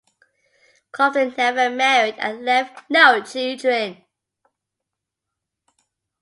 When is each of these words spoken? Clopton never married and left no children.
Clopton 0.91 1.35
never 1.37 1.69
married 1.69 2.15
and 2.17 2.43
left 2.43 2.89
no 2.89 3.21
children. 3.21 4.03